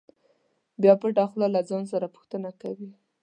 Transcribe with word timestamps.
بیا 0.81 0.93
پټه 1.01 1.23
خوله 1.29 1.47
له 1.55 1.61
ځان 1.69 1.83
څخه 1.91 2.07
پوښتنه 2.15 2.49
کوي. 2.61 2.91